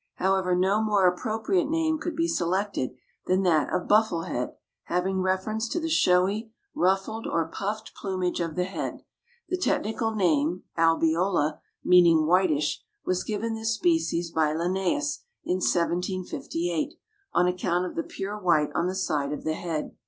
However, 0.15 0.55
no 0.55 0.81
more 0.81 1.07
appropriate 1.07 1.69
name 1.69 1.99
could 1.99 2.15
be 2.15 2.27
selected 2.27 2.95
than 3.27 3.43
that 3.43 3.71
of 3.71 3.87
Buffle 3.87 4.23
head, 4.23 4.55
having 4.85 5.21
reference 5.21 5.69
to 5.69 5.79
the 5.79 5.89
showy, 5.91 6.51
ruffled 6.73 7.27
or 7.27 7.47
puffed 7.47 7.93
plumage 7.93 8.39
of 8.39 8.55
the 8.55 8.63
head. 8.63 9.03
The 9.49 9.59
technical 9.59 10.15
name, 10.15 10.63
albeola, 10.75 11.59
meaning 11.83 12.25
whitish, 12.25 12.83
was 13.05 13.23
given 13.23 13.53
this 13.53 13.75
species 13.75 14.31
by 14.31 14.55
Linnaeus 14.55 15.19
in 15.45 15.57
1758, 15.57 16.95
on 17.33 17.45
account 17.45 17.85
of 17.85 17.93
the 17.95 18.01
pure 18.01 18.39
white 18.39 18.71
on 18.73 18.87
the 18.87 18.95
side 18.95 19.31
of 19.31 19.43
the 19.43 19.53
head. 19.53 19.95